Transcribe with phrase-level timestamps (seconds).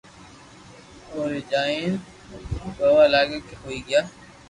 [1.11, 1.93] اووي جائين
[2.79, 4.01] رووا لاگيا ڪي ھوئي گيا